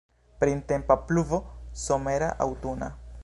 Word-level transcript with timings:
Printempa 0.43 0.97
pluvo, 1.11 1.37
somera, 1.85 2.33
aŭtuna! 2.49 2.91